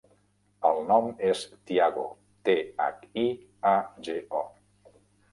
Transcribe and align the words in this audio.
El 0.67 0.79
nom 0.91 1.09
és 1.31 1.41
Thiago: 1.71 2.05
te, 2.49 2.55
hac, 2.85 3.03
i, 3.25 3.27
a, 3.73 3.75
ge, 4.09 4.17
o. 4.41 4.91